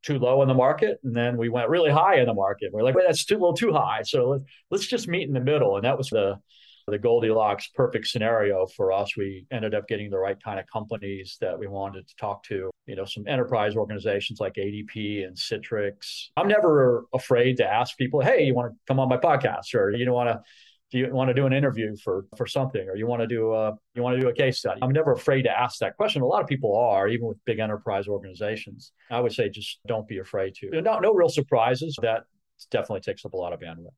too 0.03 0.19
low 0.19 0.43
in 0.43 0.49
the 0.49 0.55
market 0.55 1.01
and 1.03 1.15
then 1.15 1.37
we 1.37 1.49
went 1.49 1.69
really 1.69 1.91
high 1.91 2.17
in 2.21 2.27
the 2.27 2.35
market. 2.35 2.73
We're 2.73 2.83
like, 2.83 2.95
wait, 2.95 3.05
that's 3.07 3.25
too 3.25 3.35
a 3.35 3.39
little 3.39 3.55
too 3.55 3.73
high. 3.73 4.03
So 4.03 4.29
let's, 4.31 4.45
let's 4.71 4.87
just 4.87 5.09
meet 5.09 5.27
in 5.27 5.35
the 5.35 5.41
middle. 5.41 5.77
And 5.77 5.85
that 5.85 5.99
was 5.99 6.11
the 6.11 6.39
the 6.91 6.99
Goldilocks 6.99 7.69
perfect 7.69 8.07
scenario 8.07 8.67
for 8.67 8.93
us. 8.93 9.17
We 9.17 9.47
ended 9.51 9.75
up 9.75 9.89
getting 9.89 10.11
the 10.11 10.19
right 10.19 10.41
kind 10.43 10.59
of 10.59 10.67
companies 10.67 11.37
that 11.41 11.59
we 11.59 11.67
wanted 11.67 12.09
to 12.09 12.17
talk 12.17 12.43
to. 12.45 12.71
You 12.87 12.97
know, 12.97 13.05
some 13.05 13.27
enterprise 13.27 13.77
organizations 13.77 14.41
like 14.41 14.55
ADP 14.55 15.27
and 15.27 15.37
Citrix. 15.37 16.29
I'm 16.37 16.49
never 16.49 17.07
afraid 17.15 17.59
to 17.59 17.67
ask 17.67 17.97
people, 17.97 18.21
"Hey, 18.21 18.45
you 18.45 18.55
want 18.55 18.73
to 18.73 18.79
come 18.87 18.99
on 18.99 19.09
my 19.09 19.19
podcast, 19.19 19.75
or 19.75 19.91
you 19.91 20.05
don't 20.05 20.15
want 20.15 20.31
to." 20.31 20.43
Do 20.91 20.97
you 20.99 21.13
want 21.13 21.29
to 21.29 21.35
do 21.35 21.45
an 21.45 21.53
interview 21.53 21.95
for 22.03 22.25
for 22.35 22.47
something, 22.47 22.89
or 22.89 22.97
you 22.97 23.07
want 23.07 23.21
to 23.21 23.27
do 23.27 23.53
a 23.53 23.77
you 23.95 24.03
want 24.03 24.17
to 24.17 24.21
do 24.23 24.29
a 24.29 24.33
case 24.33 24.59
study? 24.59 24.81
I'm 24.83 24.93
never 24.93 25.13
afraid 25.13 25.43
to 25.43 25.51
ask 25.51 25.81
that 25.81 25.99
question. 25.99 26.23
A 26.23 26.27
lot 26.27 26.41
of 26.41 26.49
people 26.49 26.75
are, 26.79 27.09
even 27.09 27.27
with 27.27 27.37
big 27.45 27.59
enterprise 27.59 28.09
organizations. 28.09 28.93
I 29.11 29.21
would 29.21 29.33
say 29.33 29.51
just 29.51 29.81
don't 29.87 30.09
be 30.09 30.17
afraid 30.19 30.55
to. 30.61 30.81
No, 30.81 30.99
no 30.99 31.13
real 31.13 31.29
surprises. 31.29 31.95
That 32.01 32.25
definitely 32.71 33.01
takes 33.01 33.27
up 33.27 33.35
a 33.35 33.37
lot 33.37 33.53
of 33.53 33.61
bandwidth. 33.61 33.93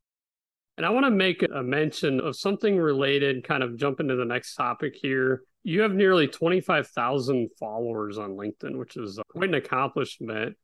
And 0.80 0.86
I 0.86 0.90
want 0.92 1.04
to 1.04 1.10
make 1.10 1.42
a 1.42 1.62
mention 1.62 2.20
of 2.20 2.36
something 2.36 2.78
related, 2.78 3.46
kind 3.46 3.62
of 3.62 3.76
jump 3.76 4.00
into 4.00 4.16
the 4.16 4.24
next 4.24 4.54
topic 4.54 4.96
here. 4.96 5.42
You 5.62 5.82
have 5.82 5.92
nearly 5.92 6.26
25,000 6.26 7.50
followers 7.58 8.16
on 8.16 8.30
LinkedIn, 8.30 8.78
which 8.78 8.96
is 8.96 9.20
quite 9.28 9.50
an 9.50 9.56
accomplishment. 9.56 10.56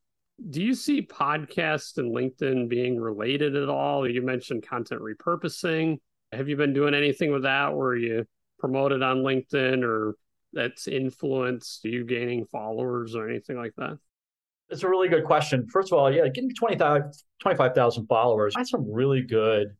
Do 0.48 0.62
you 0.62 0.72
see 0.72 1.02
podcasts 1.02 1.98
and 1.98 2.16
LinkedIn 2.16 2.66
being 2.66 2.98
related 2.98 3.56
at 3.56 3.68
all? 3.68 4.08
You 4.08 4.22
mentioned 4.22 4.66
content 4.66 5.02
repurposing. 5.02 5.98
Have 6.32 6.48
you 6.48 6.56
been 6.56 6.72
doing 6.72 6.94
anything 6.94 7.30
with 7.30 7.42
that 7.42 7.76
where 7.76 7.94
you 7.94 8.24
promote 8.58 8.92
it 8.92 9.02
on 9.02 9.18
LinkedIn 9.18 9.84
or 9.84 10.14
that's 10.54 10.88
influenced 10.88 11.84
you 11.84 12.06
gaining 12.06 12.46
followers 12.46 13.14
or 13.14 13.28
anything 13.28 13.58
like 13.58 13.74
that? 13.76 13.98
It's 14.70 14.82
a 14.82 14.88
really 14.88 15.10
good 15.10 15.24
question. 15.24 15.66
First 15.66 15.92
of 15.92 15.98
all, 15.98 16.10
yeah, 16.10 16.26
getting 16.28 16.54
25,000 16.54 18.06
followers. 18.06 18.54
I 18.56 18.60
had 18.60 18.66
some 18.66 18.90
really 18.90 19.20
good 19.20 19.76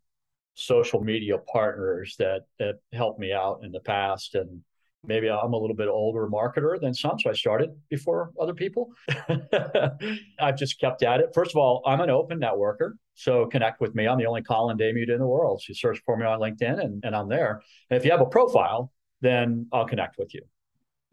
social 0.56 1.00
media 1.00 1.38
partners 1.38 2.16
that 2.18 2.42
that 2.58 2.76
helped 2.92 3.20
me 3.20 3.32
out 3.32 3.60
in 3.62 3.70
the 3.70 3.80
past 3.80 4.34
and 4.34 4.62
maybe 5.06 5.30
I'm 5.30 5.52
a 5.52 5.56
little 5.56 5.76
bit 5.76 5.88
older 5.88 6.26
marketer 6.26 6.80
than 6.80 6.94
some, 6.94 7.18
so 7.18 7.30
I 7.30 7.32
started 7.32 7.70
before 7.88 8.32
other 8.40 8.54
people. 8.54 8.90
I've 10.40 10.56
just 10.56 10.80
kept 10.80 11.02
at 11.02 11.20
it. 11.20 11.30
First 11.34 11.52
of 11.52 11.56
all, 11.56 11.82
I'm 11.86 12.00
an 12.00 12.10
open 12.10 12.40
networker, 12.40 12.92
so 13.14 13.46
connect 13.46 13.80
with 13.80 13.94
me. 13.94 14.08
I'm 14.08 14.18
the 14.18 14.26
only 14.26 14.42
Colin 14.42 14.76
Daymude 14.76 15.10
in 15.10 15.18
the 15.18 15.26
world. 15.26 15.60
So 15.60 15.66
you 15.68 15.74
search 15.74 16.00
for 16.04 16.16
me 16.16 16.26
on 16.26 16.40
LinkedIn, 16.40 16.80
and, 16.80 17.04
and 17.04 17.14
I'm 17.14 17.28
there. 17.28 17.62
And 17.90 17.96
if 17.96 18.04
you 18.04 18.10
have 18.10 18.20
a 18.20 18.26
profile, 18.26 18.92
then 19.20 19.66
I'll 19.72 19.86
connect 19.86 20.18
with 20.18 20.34
you. 20.34 20.42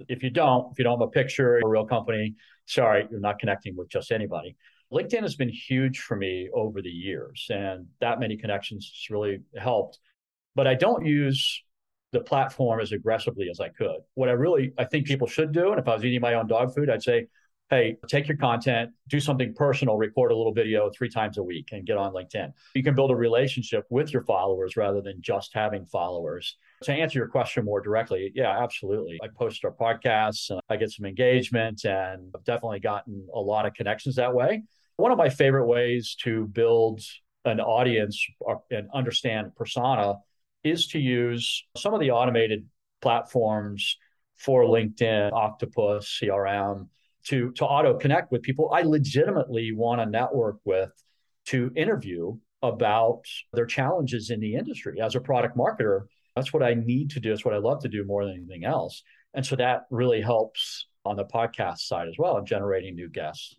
If 0.07 0.23
you 0.23 0.29
don't, 0.29 0.71
if 0.71 0.79
you 0.79 0.83
don't 0.83 1.00
have 1.00 1.07
a 1.07 1.12
picture, 1.12 1.59
a 1.59 1.67
real 1.67 1.85
company, 1.85 2.35
sorry, 2.65 3.07
you're 3.09 3.19
not 3.19 3.39
connecting 3.39 3.75
with 3.75 3.89
just 3.89 4.12
anybody. 4.12 4.55
LinkedIn 4.93 5.21
has 5.21 5.35
been 5.35 5.50
huge 5.50 6.00
for 6.00 6.15
me 6.15 6.50
over 6.53 6.81
the 6.81 6.89
years, 6.89 7.47
and 7.50 7.88
that 8.00 8.19
many 8.19 8.38
connections 8.38 8.85
has 8.85 9.09
really 9.09 9.39
helped. 9.57 10.00
But 10.55 10.67
I 10.67 10.75
don't 10.75 11.05
use 11.05 11.63
the 12.12 12.19
platform 12.19 12.79
as 12.79 12.91
aggressively 12.91 13.50
as 13.50 13.59
I 13.59 13.69
could. 13.69 13.97
What 14.13 14.29
I 14.29 14.33
really 14.33 14.71
I 14.77 14.85
think 14.85 15.07
people 15.07 15.27
should 15.27 15.51
do, 15.51 15.71
and 15.71 15.79
if 15.79 15.88
I 15.88 15.95
was 15.95 16.05
eating 16.05 16.21
my 16.21 16.35
own 16.35 16.47
dog 16.47 16.75
food, 16.75 16.89
I'd 16.89 17.01
say, 17.01 17.27
hey, 17.71 17.97
take 18.07 18.27
your 18.27 18.38
content, 18.38 18.91
do 19.07 19.19
something 19.19 19.51
personal, 19.55 19.97
record 19.97 20.31
a 20.31 20.35
little 20.35 20.53
video 20.53 20.91
three 20.95 21.09
times 21.09 21.39
a 21.39 21.43
week, 21.43 21.69
and 21.71 21.88
get 21.88 21.97
on 21.97 22.13
LinkedIn. 22.13 22.51
You 22.75 22.83
can 22.83 22.93
build 22.93 23.09
a 23.09 23.15
relationship 23.15 23.85
with 23.89 24.13
your 24.13 24.21
followers 24.23 24.77
rather 24.77 25.01
than 25.01 25.21
just 25.21 25.51
having 25.55 25.88
followers. 25.88 26.55
To 26.83 26.93
answer 26.93 27.17
your 27.17 27.29
question 27.29 27.65
more 27.65 27.81
directly, 27.81 28.31
yeah, 28.35 28.62
absolutely. 28.62 29.17
I 29.23 29.27
post 29.35 29.65
our 29.65 29.71
podcasts, 29.71 30.51
and 30.51 30.62
I 30.69 30.75
get 30.75 30.91
some 30.91 31.05
engagement, 31.05 31.83
and 31.83 32.31
I've 32.35 32.43
definitely 32.43 32.79
gotten 32.79 33.27
a 33.33 33.39
lot 33.39 33.65
of 33.65 33.73
connections 33.73 34.17
that 34.17 34.35
way. 34.35 34.62
One 35.03 35.12
of 35.12 35.17
my 35.17 35.27
favorite 35.27 35.67
ways 35.67 36.15
to 36.22 36.45
build 36.45 37.01
an 37.43 37.60
audience 37.60 38.25
and 38.72 38.88
understand 38.93 39.53
persona 39.53 40.19
is 40.63 40.88
to 40.88 40.98
use 40.98 41.65
some 41.75 41.93
of 41.93 42.00
the 42.00 42.12
automated 42.12 42.65
platforms 43.01 43.98
for 44.38 44.63
LinkedIn, 44.63 45.33
Octopus, 45.33 46.19
CRM 46.22 46.88
to, 47.25 47.51
to 47.51 47.65
auto 47.65 47.98
connect 47.98 48.31
with 48.31 48.43
people 48.43 48.72
I 48.74 48.83
legitimately 48.83 49.74
want 49.74 50.00
to 50.00 50.05
network 50.05 50.60
with 50.63 50.91
to 51.48 51.69
interview 51.75 52.38
about 52.62 53.24
their 53.51 53.65
challenges 53.65 54.29
in 54.29 54.39
the 54.39 54.55
industry. 54.55 55.01
As 55.01 55.15
a 55.15 55.19
product 55.19 55.57
marketer, 55.57 56.03
that's 56.33 56.53
what 56.53 56.63
I 56.63 56.75
need 56.75 57.10
to 57.10 57.19
do. 57.19 57.33
It's 57.33 57.43
what 57.43 57.53
I 57.53 57.57
love 57.57 57.81
to 57.81 57.89
do 57.89 58.05
more 58.05 58.24
than 58.24 58.36
anything 58.36 58.63
else. 58.63 59.03
And 59.33 59.45
so 59.45 59.57
that 59.57 59.81
really 59.89 60.22
helps 60.22 60.88
on 61.03 61.17
the 61.17 61.25
podcast 61.25 61.79
side 61.79 62.07
as 62.07 62.15
well, 62.17 62.38
in 62.38 62.45
generating 62.45 62.95
new 62.95 63.10
guests. 63.10 63.57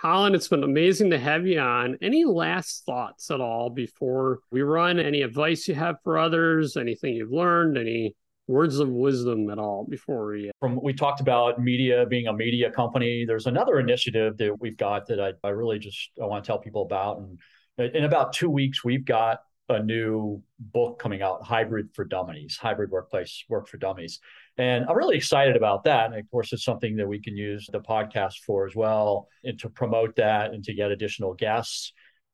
Colin, 0.00 0.34
it's 0.34 0.48
been 0.48 0.62
amazing 0.62 1.10
to 1.10 1.18
have 1.18 1.46
you 1.46 1.58
on. 1.58 1.96
Any 2.02 2.24
last 2.24 2.84
thoughts 2.84 3.30
at 3.30 3.40
all 3.40 3.70
before 3.70 4.40
we 4.50 4.60
run? 4.60 5.00
Any 5.00 5.22
advice 5.22 5.66
you 5.66 5.74
have 5.74 5.96
for 6.04 6.18
others? 6.18 6.76
Anything 6.76 7.14
you've 7.14 7.32
learned? 7.32 7.78
Any 7.78 8.14
words 8.46 8.78
of 8.78 8.90
wisdom 8.90 9.48
at 9.48 9.58
all 9.58 9.86
before 9.88 10.26
we? 10.26 10.50
Uh, 10.50 10.52
From 10.60 10.78
we 10.82 10.92
talked 10.92 11.20
about 11.20 11.60
media 11.60 12.04
being 12.04 12.26
a 12.26 12.32
media 12.32 12.70
company. 12.70 13.24
There's 13.24 13.46
another 13.46 13.78
initiative 13.78 14.36
that 14.36 14.60
we've 14.60 14.76
got 14.76 15.06
that 15.06 15.18
I, 15.18 15.32
I 15.42 15.50
really 15.50 15.78
just 15.78 16.10
I 16.22 16.26
want 16.26 16.44
to 16.44 16.46
tell 16.46 16.58
people 16.58 16.82
about. 16.82 17.18
And 17.18 17.94
in 17.94 18.04
about 18.04 18.34
two 18.34 18.50
weeks, 18.50 18.84
we've 18.84 19.04
got 19.04 19.38
a 19.70 19.82
new 19.82 20.42
book 20.60 20.98
coming 20.98 21.22
out, 21.22 21.42
Hybrid 21.42 21.88
for 21.94 22.04
Dummies, 22.04 22.56
Hybrid 22.56 22.90
Workplace 22.90 23.44
Work 23.48 23.66
for 23.66 23.78
Dummies. 23.78 24.20
And 24.58 24.86
I'm 24.88 24.96
really 24.96 25.16
excited 25.16 25.56
about 25.56 25.84
that. 25.84 26.06
And 26.06 26.14
of 26.14 26.30
course, 26.30 26.52
it's 26.52 26.64
something 26.64 26.96
that 26.96 27.08
we 27.08 27.20
can 27.20 27.36
use 27.36 27.68
the 27.70 27.80
podcast 27.80 28.38
for 28.46 28.66
as 28.66 28.74
well 28.74 29.28
and 29.44 29.58
to 29.60 29.68
promote 29.68 30.16
that 30.16 30.52
and 30.52 30.64
to 30.64 30.74
get 30.74 30.90
additional 30.90 31.34
guests. 31.34 31.92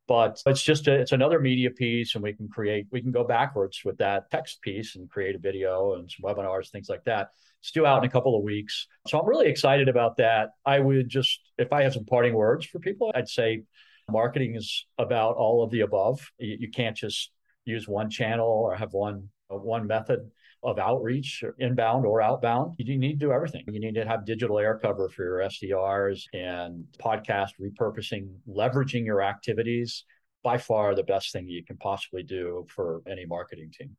But 0.09 0.41
it's 0.47 0.63
just 0.63 0.89
a, 0.89 0.95
it's 0.95 1.13
another 1.13 1.41
media 1.41 1.71
piece, 1.71 2.15
and 2.15 2.25
we 2.25 2.33
can 2.33 2.49
create 2.49 2.87
we 2.91 3.01
can 3.01 3.13
go 3.13 3.25
backwards 3.25 3.83
with 3.85 3.99
that 3.99 4.31
text 4.31 4.61
piece 4.61 4.97
and 4.97 5.09
create 5.09 5.37
a 5.37 5.39
video 5.39 5.95
and 5.95 6.11
some 6.11 6.29
webinars, 6.29 6.71
things 6.71 6.89
like 6.89 7.05
that. 7.05 7.31
It's 7.61 7.71
due 7.71 7.87
out 7.87 8.03
in 8.03 8.09
a 8.09 8.13
couple 8.13 8.37
of 8.37 8.43
weeks, 8.43 8.89
so 9.07 9.21
I'm 9.21 9.29
really 9.29 9.47
excited 9.47 9.89
about 9.89 10.17
that. 10.17 10.51
I 10.67 10.81
would 10.81 11.09
just, 11.09 11.41
if 11.57 11.73
I 11.73 11.85
have 11.85 11.95
some 11.95 12.05
parting 12.05 12.35
words 12.35 12.67
for 12.67 12.81
people, 12.81 13.13
I'd 13.15 13.29
say 13.29 13.63
marketing 14.11 14.57
is 14.57 14.87
about 14.99 15.37
all 15.37 15.63
of 15.63 15.71
the 15.71 15.81
above. 15.83 16.29
You, 16.39 16.57
you 16.61 16.71
can't 16.71 16.97
just 16.97 17.31
use 17.65 17.87
one 17.87 18.11
channel 18.11 18.49
or 18.49 18.75
have 18.75 18.93
one 18.93 19.29
one 19.49 19.87
method 19.87 20.31
of 20.63 20.79
outreach, 20.79 21.43
inbound 21.59 22.07
or 22.07 22.23
outbound. 22.23 22.75
You 22.79 22.99
need 22.99 23.19
to 23.19 23.27
do 23.27 23.33
everything. 23.33 23.65
You 23.67 23.81
need 23.81 23.95
to 23.97 24.07
have 24.07 24.25
digital 24.25 24.59
air 24.59 24.79
cover 24.79 25.09
for 25.09 25.25
your 25.25 25.39
SDRs 25.39 26.23
and 26.33 26.85
podcast 26.99 27.51
repurposing, 27.61 28.29
leveraging 28.49 29.05
your 29.05 29.23
activities. 29.23 30.05
By 30.45 30.59
far, 30.59 30.95
the 30.95 31.05
best 31.05 31.33
thing 31.33 31.49
you 31.49 31.65
can 31.65 31.77
possibly 31.77 32.23
do 32.23 32.67
for 32.69 33.03
any 33.09 33.25
marketing 33.27 33.73
team. 33.77 33.97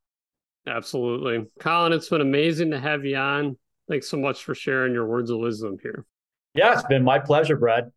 Absolutely. 0.68 1.46
Colin, 1.60 1.94
it's 1.94 2.10
been 2.10 2.22
amazing 2.22 2.72
to 2.72 2.80
have 2.80 3.06
you 3.06 3.18
on. 3.18 3.58
Thanks 3.90 4.08
so 4.08 4.18
much 4.18 4.44
for 4.44 4.56
sharing 4.56 4.94
your 4.94 5.06
words 5.06 5.30
of 5.30 5.40
wisdom 5.40 5.78
here. 5.82 6.06
Yeah, 6.54 6.74
it's 6.74 6.84
been 6.84 7.04
my 7.04 7.20
pleasure, 7.20 7.58
Brad. 7.58 7.92